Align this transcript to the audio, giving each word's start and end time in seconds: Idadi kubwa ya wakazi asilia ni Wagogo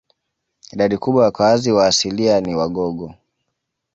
Idadi 0.71 0.97
kubwa 0.97 1.21
ya 1.21 1.25
wakazi 1.25 1.69
asilia 1.71 2.41
ni 2.41 2.55
Wagogo 2.55 3.15